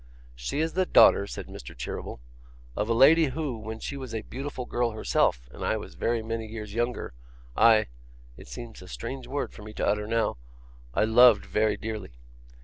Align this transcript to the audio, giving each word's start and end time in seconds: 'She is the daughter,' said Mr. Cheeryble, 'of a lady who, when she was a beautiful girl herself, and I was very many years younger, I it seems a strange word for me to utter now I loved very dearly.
'She 0.33 0.59
is 0.59 0.73
the 0.73 0.87
daughter,' 0.87 1.27
said 1.27 1.45
Mr. 1.45 1.77
Cheeryble, 1.77 2.21
'of 2.75 2.89
a 2.89 2.93
lady 2.95 3.25
who, 3.25 3.59
when 3.59 3.77
she 3.79 3.95
was 3.95 4.15
a 4.15 4.23
beautiful 4.23 4.65
girl 4.65 4.89
herself, 4.93 5.47
and 5.51 5.63
I 5.63 5.77
was 5.77 5.93
very 5.93 6.23
many 6.23 6.47
years 6.47 6.73
younger, 6.73 7.13
I 7.55 7.85
it 8.35 8.47
seems 8.47 8.81
a 8.81 8.87
strange 8.87 9.27
word 9.27 9.53
for 9.53 9.61
me 9.61 9.73
to 9.73 9.85
utter 9.85 10.07
now 10.07 10.37
I 10.95 11.03
loved 11.03 11.45
very 11.45 11.77
dearly. 11.77 12.13